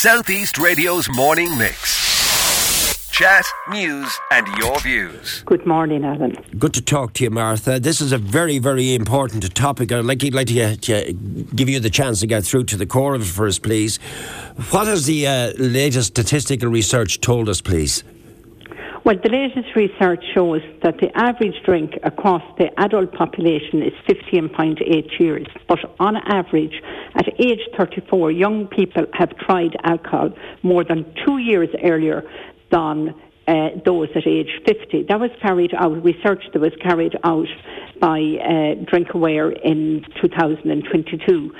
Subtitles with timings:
[0.00, 3.10] Southeast Radio's morning mix.
[3.10, 5.42] Chat, news, and your views.
[5.44, 6.36] Good morning, Alan.
[6.56, 7.80] Good to talk to you, Martha.
[7.80, 9.90] This is a very, very important topic.
[9.90, 13.16] I'd like, like to, to give you the chance to get through to the core
[13.16, 13.96] of it first, please.
[14.70, 18.04] What has the uh, latest statistical research told us, please?
[19.08, 25.18] Well, the latest research shows that the average drink across the adult population is 15.8
[25.18, 25.46] years.
[25.66, 26.74] But on average,
[27.14, 32.22] at age 34, young people have tried alcohol more than two years earlier
[32.70, 33.14] than
[33.46, 35.06] uh, those at age 50.
[35.08, 37.48] That was carried out, research that was carried out
[37.98, 41.50] by uh, DrinkAware in 2022.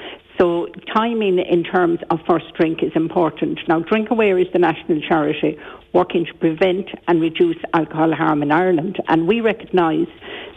[0.86, 3.58] Timing in terms of first drink is important.
[3.68, 5.58] Now, DrinkAware is the national charity
[5.92, 10.08] working to prevent and reduce alcohol harm in Ireland, and we recognise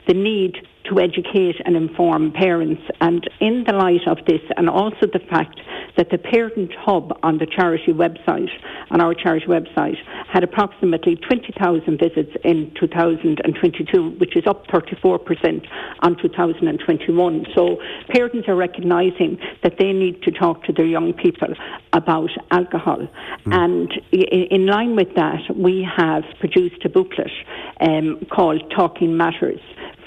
[0.07, 2.81] the need to educate and inform parents.
[2.99, 5.59] And in the light of this, and also the fact
[5.98, 8.49] that the parent hub on the charity website,
[8.89, 15.67] on our charity website, had approximately 20,000 visits in 2022, which is up 34%
[16.02, 17.45] on 2021.
[17.55, 17.77] So
[18.09, 21.53] parents are recognising that they need to talk to their young people
[21.94, 23.08] about alcohol.
[23.45, 23.53] Mm.
[23.53, 27.31] And in line with that, we have produced a booklet
[27.80, 29.59] um, called Talking Matters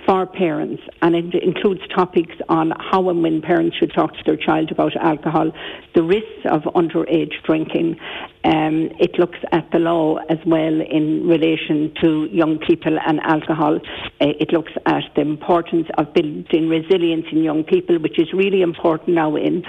[0.07, 4.37] for parents, and it includes topics on how and when parents should talk to their
[4.37, 5.51] child about alcohol,
[5.95, 7.97] the risks of underage drinking.
[8.45, 13.77] Um, it looks at the law as well in relation to young people and alcohol.
[14.21, 18.61] Uh, it looks at the importance of building resilience in young people, which is really
[18.61, 19.65] important now in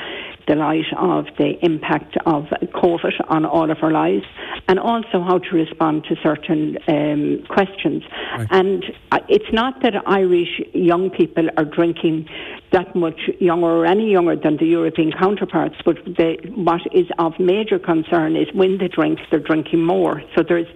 [0.47, 4.25] the light of the impact of COVID on all of our lives,
[4.67, 8.03] and also how to respond to certain um, questions.
[8.37, 8.47] Right.
[8.51, 12.27] And uh, it's not that Irish young people are drinking
[12.75, 17.31] that much younger or any younger than the European counterparts, but the, what is of
[17.39, 20.21] major concern is when they drink, they're drinking more.
[20.35, 20.67] So there's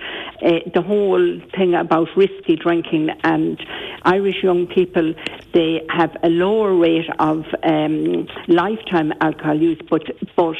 [0.42, 3.60] uh, the whole thing about risky drinking, and
[4.04, 5.14] Irish young people
[5.54, 10.04] they have a lower rate of um, lifetime alcohol use, but
[10.38, 10.56] but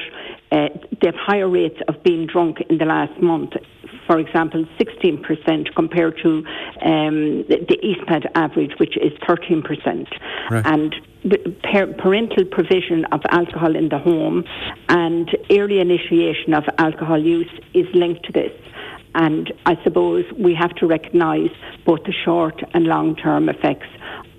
[0.52, 0.68] uh,
[1.00, 3.54] they have higher rates of being drunk in the last month
[4.10, 6.38] for example, 16% compared to
[6.82, 10.08] um, the, ESPAD average, which is 13%.
[10.50, 10.66] Right.
[10.66, 10.96] And
[12.00, 14.46] parental provision of alcohol in the home
[14.88, 18.52] and early initiation of alcohol use is linked to this.
[19.14, 21.52] And I suppose we have to recognise
[21.86, 23.90] both the short and long term effects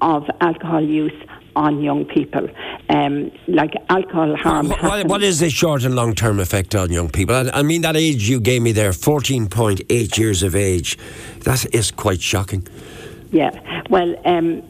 [0.00, 1.12] of alcohol use
[1.56, 2.48] on young people.
[2.88, 4.68] Um, like alcohol harm.
[4.68, 7.34] What, what is the short and long term effect on young people?
[7.34, 10.98] I, I mean, that age you gave me there, 14.8 years of age,
[11.40, 12.66] that is quite shocking.
[13.32, 13.50] Yeah,
[13.90, 14.62] well, um,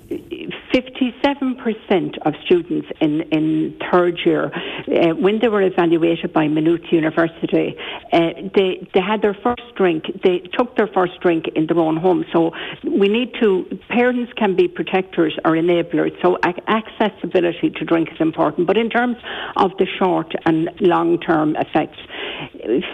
[0.72, 7.76] 57% of students in, in third year, uh, when they were evaluated by Maynooth University,
[8.12, 8.19] uh,
[8.54, 12.25] they, they had their first drink, they took their first drink in their own home.
[12.32, 12.53] So
[12.84, 16.12] we need to, parents can be protectors or enablers.
[16.22, 16.38] So
[16.69, 18.66] accessibility to drink is important.
[18.66, 19.16] But in terms
[19.56, 21.98] of the short and long term effects,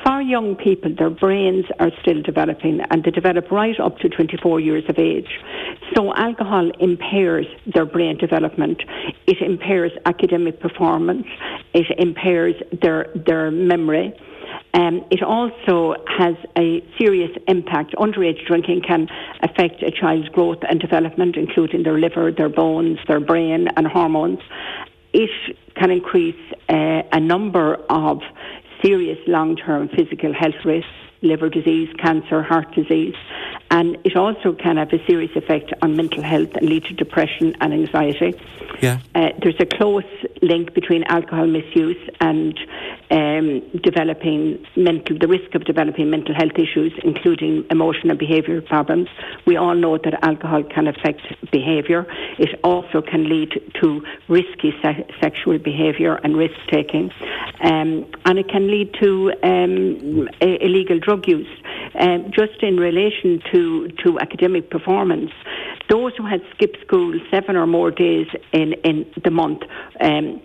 [0.04, 4.60] for young people, their brains are still developing and they develop right up to 24
[4.60, 5.28] years of age.
[5.94, 8.82] So alcohol impairs their brain development.
[9.26, 11.26] It impairs academic performance.
[11.75, 14.15] It impairs their, their memory.
[14.75, 17.94] Um, it also has a serious impact.
[17.99, 19.09] Underage drinking can
[19.43, 24.41] affect a child's growth and development, including their liver, their bones, their brain, and hormones.
[25.12, 25.31] It
[25.76, 26.37] can increase
[26.69, 28.21] uh, a number of
[28.87, 30.89] serious long term physical health risks
[31.26, 33.14] liver disease, cancer, heart disease.
[33.70, 37.54] And it also can have a serious effect on mental health and lead to depression
[37.60, 38.34] and anxiety.
[38.81, 38.98] Yeah.
[39.14, 40.04] Uh, there's a close
[40.42, 42.59] link between alcohol misuse and
[43.10, 49.08] um, developing mental, the risk of developing mental health issues, including emotional and behavioural problems.
[49.47, 52.06] We all know that alcohol can affect behaviour.
[52.38, 53.50] It also can lead
[53.81, 57.10] to risky se- sexual behaviour and risk taking,
[57.60, 61.49] um, and it can lead to um, illegal drug use.
[61.99, 65.31] Um, just in relation to, to academic performance,
[65.89, 69.63] those who had skipped school seven or more days in, in the month,
[70.01, 70.43] um,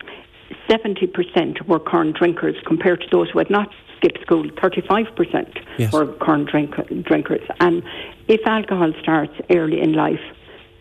[0.70, 5.94] 70% were current drinkers compared to those who had not skipped school, 35% yes.
[5.94, 7.48] were current drink, drinkers.
[7.60, 7.84] And
[8.28, 10.22] if alcohol starts early in life,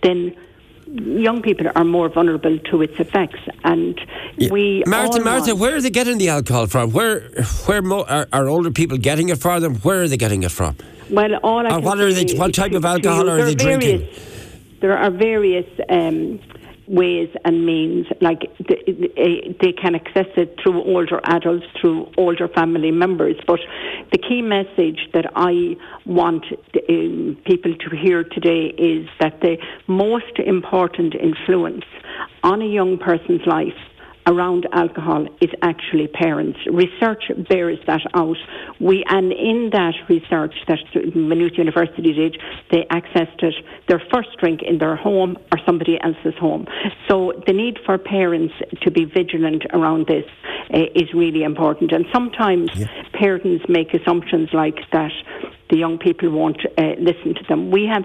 [0.02, 0.34] then
[0.92, 4.00] young people are more vulnerable to its effects, and
[4.36, 4.50] yeah.
[4.50, 4.82] we.
[4.86, 6.92] Martha, Martha, where are they getting the alcohol from?
[6.92, 7.20] Where,
[7.66, 9.76] where mo- are, are, older people getting it for them?
[9.76, 10.76] Where are they getting it from?
[11.10, 12.34] Well, all I what are they?
[12.34, 14.08] What type of alcohol are they various, drinking?
[14.80, 15.66] There are various.
[15.88, 16.40] Um,
[16.90, 18.06] ways and means.
[18.20, 23.36] Like they, they can access it through older adults, through older family members.
[23.46, 23.60] But
[24.12, 26.44] the key message that I want
[26.88, 29.56] um, people to hear today is that the
[29.86, 31.84] most important influence
[32.42, 33.78] on a young person's life
[34.26, 36.58] around alcohol is actually parents.
[36.70, 38.36] Research bears that out.
[38.78, 40.78] We and in that research that
[41.14, 42.40] Maynooth University did,
[42.70, 43.54] they accessed it
[43.88, 46.66] their first drink in their home or somebody else's home.
[47.08, 50.24] So the need for parents to be vigilant around this
[50.72, 51.92] uh, is really important.
[51.92, 52.86] And sometimes yeah.
[53.12, 55.12] parents make assumptions like that
[55.70, 57.70] the young people won't uh, listen to them.
[57.70, 58.04] We have,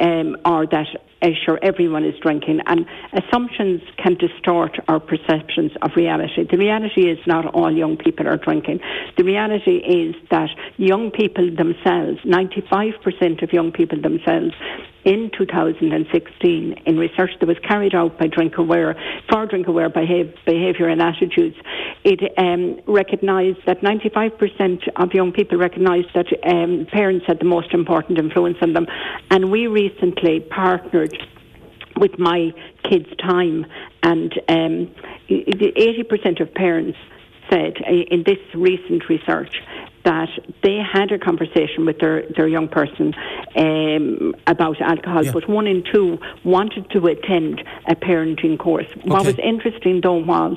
[0.00, 0.86] um, or that
[1.22, 6.46] uh, sure everyone is drinking, and assumptions can distort our perceptions of reality.
[6.50, 8.80] The reality is not all young people are drinking.
[9.16, 14.54] The reality is that young people themselves, 95% of young people themselves,
[15.04, 18.94] in 2016 in research that was carried out by DrinkAware
[19.28, 21.56] for DrinkAware Behaviour and Attitudes,
[22.04, 27.72] it um, recognised that 95% of young people recognised that um, parents had the most
[27.72, 28.86] important influence on them.
[29.30, 31.11] And we recently partnered
[31.96, 32.52] with my
[32.84, 33.66] kids' time,
[34.02, 34.90] and um,
[35.28, 36.98] 80% of parents
[37.50, 39.54] said uh, in this recent research
[40.04, 40.28] that
[40.62, 43.14] they had a conversation with their, their young person
[43.56, 45.32] um, about alcohol, yeah.
[45.32, 48.86] but one in two wanted to attend a parenting course.
[48.90, 49.02] Okay.
[49.04, 50.56] What was interesting, though, was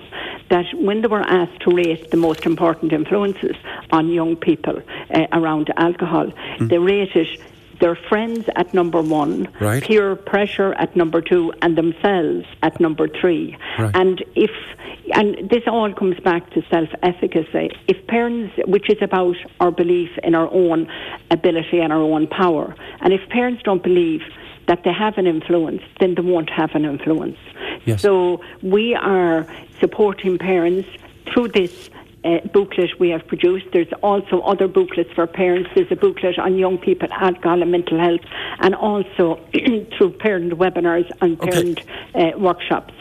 [0.50, 3.56] that when they were asked to rate the most important influences
[3.92, 4.81] on young people
[5.13, 6.69] uh, around alcohol, mm.
[6.69, 7.28] they rated
[7.80, 9.83] their friends at number one, right.
[9.83, 13.57] peer pressure at number two, and themselves at number three.
[13.77, 13.92] Right.
[13.95, 14.51] And if
[15.13, 17.69] and this all comes back to self efficacy.
[17.88, 20.88] If parents, which is about our belief in our own
[21.30, 24.21] ability and our own power, and if parents don't believe
[24.68, 27.38] that they have an influence, then they won't have an influence.
[27.86, 28.01] Yes.
[28.01, 29.45] So we are
[29.80, 30.89] supporting parents
[31.31, 31.89] through this
[32.25, 33.68] uh, booklet we have produced.
[33.72, 35.69] There's also other booklets for parents.
[35.75, 38.22] There's a booklet on young people, alcohol and mental health,
[38.60, 39.39] and also
[39.98, 42.33] through parent webinars and parent okay.
[42.33, 42.94] uh, workshops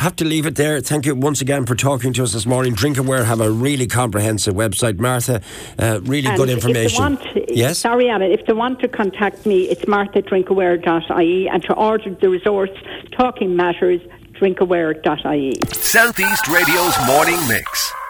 [0.00, 0.80] have to leave it there.
[0.80, 2.74] Thank you once again for talking to us this morning.
[2.74, 5.42] DrinkAware have a really comprehensive website, Martha.
[5.78, 7.02] Uh, really and good information.
[7.02, 7.78] Want, yes.
[7.78, 8.24] Sorry, Anna.
[8.24, 12.70] If they want to contact me, it's martha.drinkaware.ie, and to order the resource
[13.12, 14.00] Talking Matters,
[14.32, 15.60] drinkaware.ie.
[15.70, 17.92] Southeast Radio's morning mix.